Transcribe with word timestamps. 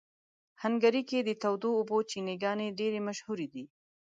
هنګري 0.63 1.01
کې 1.09 1.19
د 1.23 1.29
تودو 1.41 1.69
اوبو 1.79 1.97
چینهګانې 2.09 2.67
ډېرې 2.79 2.99
مشهوره 3.07 3.47
دي. 3.53 3.65